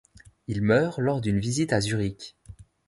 [0.47, 2.35] Il meurt lors d'une visite à Zürich.